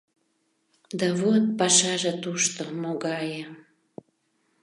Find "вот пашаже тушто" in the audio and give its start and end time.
1.19-2.63